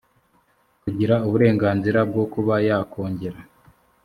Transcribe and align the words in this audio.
kugira 0.83 1.15
uburenganzira 1.27 1.99
bwo 2.09 2.23
kuba 2.33 2.55
yakongera 2.67 3.39